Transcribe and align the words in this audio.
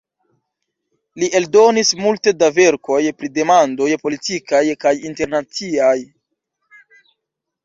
Li 1.23 1.27
eldonis 1.39 1.91
multe 2.05 2.33
da 2.43 2.49
verkoj 2.55 2.97
pri 3.19 3.29
demandoj 3.37 3.91
politikaj 4.07 4.63
kaj 4.87 4.95
internaciaj. 5.11 5.95